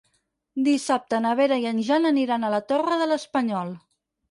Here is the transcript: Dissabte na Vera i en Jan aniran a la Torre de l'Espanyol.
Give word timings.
Dissabte 0.67 1.19
na 1.25 1.33
Vera 1.41 1.59
i 1.65 1.69
en 1.73 1.83
Jan 1.91 2.11
aniran 2.13 2.43
a 2.43 2.51
la 2.57 2.63
Torre 2.73 3.01
de 3.05 3.11
l'Espanyol. 3.15 3.73